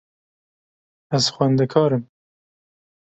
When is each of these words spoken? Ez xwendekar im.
Ez 1.15 1.25
xwendekar 1.33 1.91
im. 1.97 2.03